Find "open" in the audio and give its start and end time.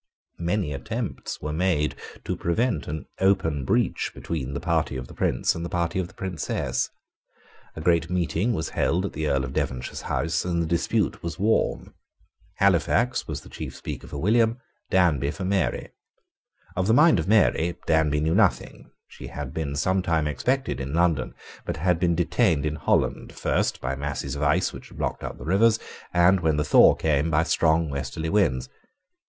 3.19-3.65